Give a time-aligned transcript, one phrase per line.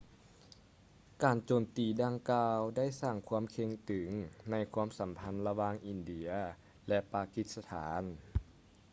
[1.23, 4.09] ການໂຈມຕີດັ່ງກ່າວໄດ້ສ້າງຄວາມເຄັ່ງຕຶງ
[4.51, 6.29] ໃນຄວາມສຳພັນລະຫວ່າງອິນເດຍ
[6.87, 8.01] ແລະ ປາກິສຖານ